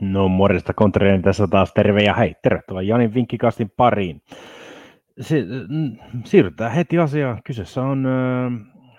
[0.00, 4.22] No morjesta Kontrinen tässä taas terve ja hei, tervetuloa Janin vinkkikastin pariin.
[5.20, 5.46] Si-
[6.24, 7.40] siirrytään heti asiaan.
[7.44, 8.52] Kyseessä on äh,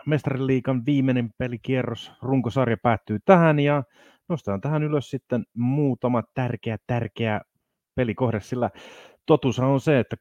[0.05, 2.11] Mestariliikan viimeinen pelikierros.
[2.21, 3.83] Runkosarja päättyy tähän ja
[4.29, 7.41] nostetaan tähän ylös sitten muutama tärkeä, tärkeä
[7.95, 8.69] pelikohde, sillä
[9.25, 10.15] totuus on se, että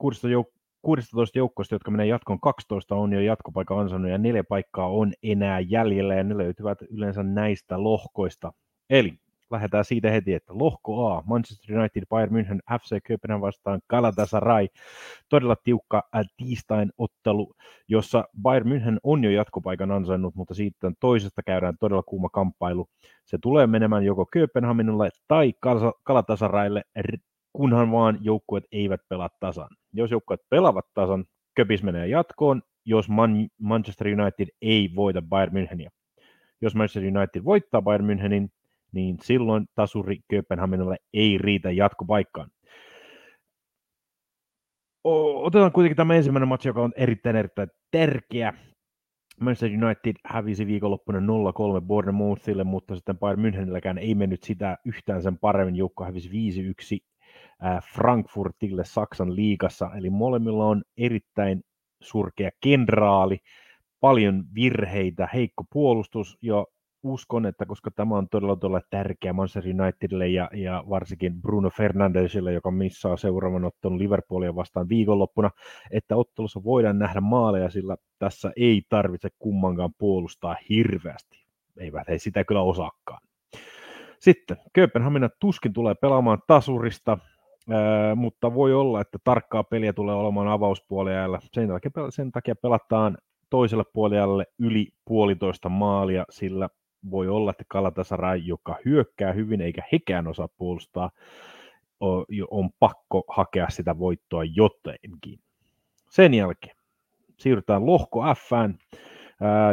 [0.83, 5.61] 16 joukkoista, jotka menee jatkoon, 12 on jo jatkopaikan ansainnut ja neljä paikkaa on enää
[5.61, 8.53] jäljellä ja ne löytyvät yleensä näistä lohkoista.
[8.91, 9.15] Eli
[9.51, 14.69] lähdetään siitä heti, että lohko A, Manchester United, Bayern München, FC Köpenhamn vastaan Galatasaray.
[15.29, 17.55] Todella tiukka äh, tiistain ottelu,
[17.89, 22.87] jossa Bayern München on jo jatkopaikan ansainnut, mutta siitä toisesta käydään todella kuuma kamppailu.
[23.25, 25.53] Se tulee menemään joko Kööpenhaminalle tai
[26.05, 26.83] Galatasaraylle,
[27.53, 29.69] kunhan vaan joukkueet eivät pelaa tasan.
[29.93, 35.91] Jos joukkueet pelaavat tasan, Köpis menee jatkoon, jos Man- Manchester United ei voita Bayern Müncheniä.
[36.61, 38.49] Jos Manchester United voittaa Bayern Münchenin,
[38.93, 42.51] niin silloin tasuri Kööpenhaminalle ei riitä jatkopaikkaan.
[45.35, 48.53] Otetaan kuitenkin tämä ensimmäinen match, joka on erittäin erittäin tärkeä.
[49.41, 51.23] Manchester United hävisi viikonloppuna 0-3
[51.81, 55.77] Bournemouthille, mutta sitten Bayern Münchenilläkään ei mennyt sitä yhtään sen paremmin.
[55.77, 56.33] Joukko hävisi 5-1
[57.95, 61.63] Frankfurtille Saksan liigassa, eli molemmilla on erittäin
[62.03, 63.39] surkea kenraali,
[64.01, 66.67] paljon virheitä, heikko puolustus ja
[67.03, 72.53] uskon, että koska tämä on todella, todella tärkeä Manchester Unitedille ja, ja varsinkin Bruno Fernandesille,
[72.53, 75.51] joka missaa seuraavan ottelun Liverpoolia vastaan viikonloppuna,
[75.91, 81.45] että ottelussa voidaan nähdä maaleja, sillä tässä ei tarvitse kummankaan puolustaa hirveästi.
[81.79, 83.21] Eivät he sitä kyllä osaakaan.
[84.19, 87.19] Sitten Kööpenhamina tuskin tulee pelaamaan tasurista,
[88.17, 91.39] mutta voi olla, että tarkkaa peliä tulee olemaan avauspuoliajalla.
[91.53, 91.69] Sen
[92.11, 93.19] sen takia pelataan
[93.51, 96.69] toiselle puoliajalle yli puolitoista maalia, sillä
[97.11, 101.11] voi olla, että Kalatasara, joka hyökkää hyvin eikä hekään osaa puolustaa,
[102.51, 105.41] on pakko hakea sitä voittoa jotenkin.
[106.11, 106.77] Sen jälkeen
[107.39, 108.79] siirrytään lohko Fään,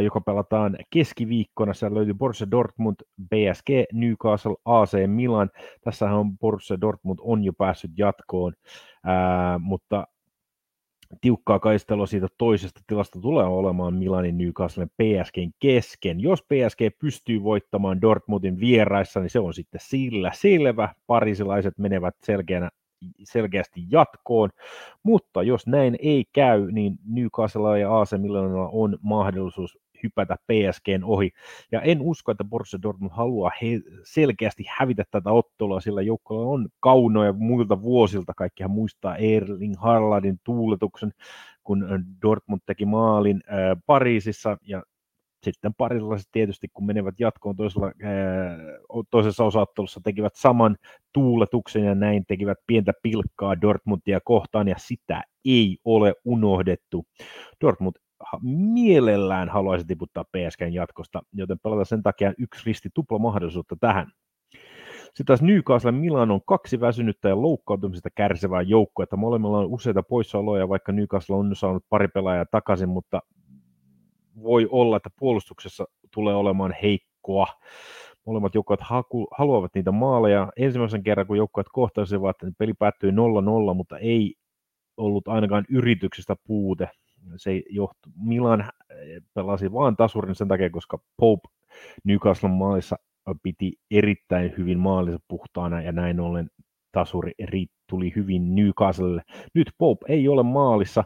[0.04, 1.74] joka pelataan keskiviikkona.
[1.74, 2.96] Siellä löytyy Borussia Dortmund,
[3.30, 5.50] BSG, Newcastle, AC Milan.
[5.82, 8.54] Tässähän on Borussia Dortmund on jo päässyt jatkoon,
[9.60, 10.08] mutta
[11.22, 16.20] tiukkaa kaistelua siitä toisesta tilasta tulee olemaan Milanin, Newcastlen, PSGn kesken.
[16.20, 20.94] Jos PSG pystyy voittamaan Dortmundin vieraissa, niin se on sitten sillä selvä.
[21.08, 22.70] Parisilaiset menevät selkeänä
[23.24, 24.50] selkeästi jatkoon,
[25.04, 31.32] mutta jos näin ei käy, niin Newcastle ja AC Milanilla on mahdollisuus hypätä PSGn ohi.
[31.72, 33.68] Ja en usko, että Borussia Dortmund haluaa he
[34.04, 38.34] selkeästi hävitä tätä ottelua, sillä joukkoilla on kaunoja muilta vuosilta.
[38.34, 41.12] Kaikkihan muistaa Erling Haalandin tuuletuksen,
[41.64, 44.84] kun Dortmund teki maalin äh, Pariisissa ja
[45.44, 48.58] sitten parilaiset tietysti, kun menevät jatkoon toisella, ää,
[49.12, 50.78] toisessa osaattelussa, tekivät saman
[51.14, 57.06] tuuletuksen ja näin tekivät pientä pilkkaa Dortmundia kohtaan, ja sitä ei ole unohdettu.
[57.62, 57.96] Dortmund
[58.42, 64.12] mielellään haluaisi tiputtaa PSGn jatkosta, joten pelataan sen takia yksi risti tupla mahdollisuutta tähän.
[65.04, 70.04] Sitten taas Newcastle Milan on kaksi väsynyttä ja loukkaantumisesta kärsivää joukkoa, että molemmilla on useita
[70.04, 73.22] poissaoloja, vaikka Newcastle on saanut pari pelaajaa takaisin, mutta
[74.44, 77.48] voi olla, että puolustuksessa tulee olemaan heikkoa.
[78.26, 78.82] Molemmat joukkueet
[79.38, 80.52] haluavat niitä maaleja.
[80.58, 83.14] Ensimmäisen kerran, kun joukkueet kohtasivat, niin peli päättyi 0-0,
[83.74, 84.36] mutta ei
[84.98, 86.90] ollut ainakaan yrityksestä puute
[87.36, 88.70] se johtu, Milan äh,
[89.34, 91.50] pelasi vaan tasurin sen takia, koska Pope
[92.04, 92.96] Newcastle maalissa
[93.44, 96.50] piti erittäin hyvin maalissa puhtaana ja näin ollen
[96.92, 97.32] tasuri
[97.90, 99.22] tuli hyvin Newcastlelle.
[99.54, 101.04] Nyt Pope ei ole maalissa,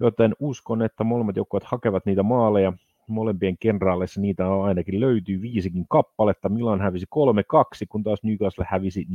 [0.00, 2.72] joten uskon, että molemmat joukkueet hakevat niitä maaleja.
[3.08, 6.48] Molempien kenraaleissa niitä on ainakin löytyy viisikin kappaletta.
[6.48, 9.14] Milan hävisi 3-2, kun taas Newcastle hävisi 4-1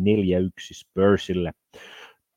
[0.74, 1.52] Spursille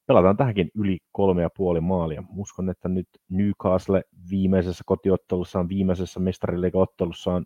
[0.07, 2.23] pelataan tähänkin yli kolme ja puoli maalia.
[2.37, 7.45] Uskon, että nyt Newcastle viimeisessä kotiottelussaan, viimeisessä mestarileikaottelussaan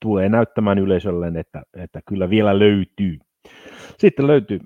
[0.00, 3.18] tulee näyttämään yleisölleen, että, että kyllä vielä löytyy.
[3.98, 4.60] Sitten löytyy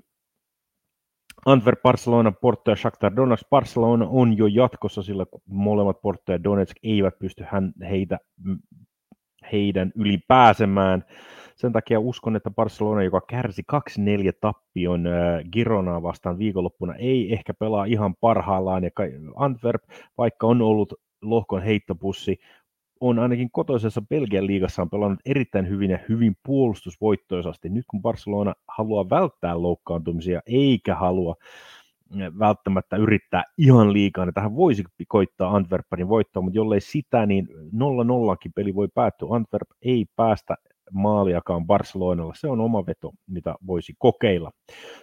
[1.45, 3.49] Antwerp, Barcelona, Porto ja Shakhtar Donetsk.
[3.49, 8.19] Barcelona on jo jatkossa, sillä molemmat Porto ja Donetsk eivät pysty hän, heitä,
[9.51, 11.03] heidän yli pääsemään.
[11.55, 13.75] Sen takia uskon, että Barcelona, joka kärsi 2-4
[14.41, 18.83] tappion äh, Gironaa vastaan viikonloppuna, ei ehkä pelaa ihan parhaillaan.
[18.83, 18.89] Ja
[19.35, 19.83] Antwerp,
[20.17, 22.39] vaikka on ollut lohkon heittopussi,
[22.99, 27.69] on ainakin kotoisessa Belgian liigassa on pelannut erittäin hyvin ja hyvin puolustusvoittoisasti.
[27.69, 31.35] Nyt kun Barcelona haluaa välttää loukkaantumisia eikä halua
[32.39, 37.49] välttämättä yrittää ihan liikaa, niin tähän voisi koittaa Antwerpenin voittoa, mutta jollei sitä, niin 0-0
[38.55, 39.27] peli voi päättyä.
[39.31, 40.55] Antwerp ei päästä
[40.91, 42.33] maaliakaan Barcelonalla.
[42.35, 44.51] Se on oma veto, mitä voisi kokeilla.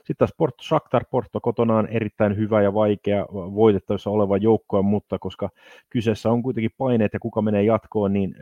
[0.04, 5.48] Sitten Porto Shakhtar Porto kotonaan erittäin hyvä ja vaikea voitettavissa oleva joukkoa, mutta koska
[5.90, 8.34] kyseessä on kuitenkin paineet ja kuka menee jatkoon, niin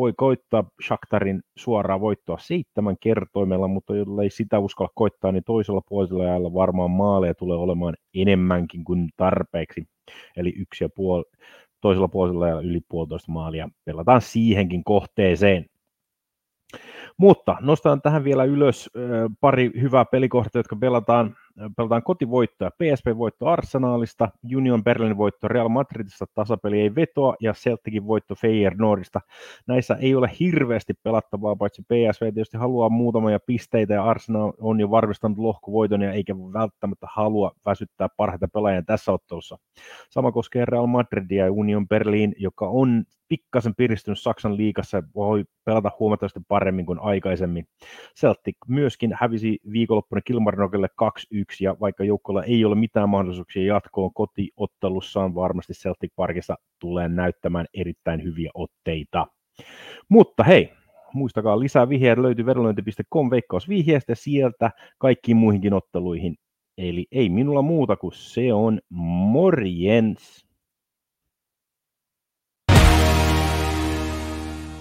[0.00, 6.24] voi koittaa Shakhtarin suoraa voittoa seitsemän kertoimella, mutta jollei sitä uskalla koittaa, niin toisella puolella
[6.24, 9.84] ajalla varmaan maaleja tulee olemaan enemmänkin kuin tarpeeksi.
[10.36, 11.24] Eli yksi ja puoli,
[11.80, 13.68] toisella puolella ajalla yli puolitoista maalia.
[13.84, 15.66] Pelataan siihenkin kohteeseen.
[17.20, 18.90] Mutta nostan tähän vielä ylös
[19.40, 21.36] pari hyvää pelikohtaa, jotka pelataan
[21.76, 28.34] pelataan kotivoittoja, PSP-voitto Arsenalista, Union Berlin voitto Real Madridista, tasapeli ei vetoa ja Celticin voitto
[28.34, 29.20] Feyenoordista.
[29.66, 34.90] Näissä ei ole hirveästi pelattavaa, paitsi PSV tietysti haluaa muutamia pisteitä ja Arsenal on jo
[34.90, 39.58] varmistanut lohkovoiton ja eikä välttämättä halua väsyttää parhaita pelaajia tässä ottelussa.
[40.10, 45.90] Sama koskee Real Madridia ja Union Berlin, joka on pikkasen piristynyt Saksan liigassa, voi pelata
[45.98, 47.66] huomattavasti paremmin kuin aikaisemmin.
[48.20, 51.04] Celtic myöskin hävisi viikonloppuna Kilmarnockille 2-1,
[51.60, 58.22] ja vaikka joukkoilla ei ole mitään mahdollisuuksia jatkoon kotiottelussaan, varmasti Celtic Parkissa tulee näyttämään erittäin
[58.22, 59.26] hyviä otteita.
[60.08, 60.72] Mutta hei,
[61.14, 66.36] muistakaa lisää vihjeitä löytyy vedonlyönti.com veikkausvihjeestä sieltä kaikkiin muihinkin otteluihin.
[66.78, 70.49] Eli ei minulla muuta kuin se on morjens.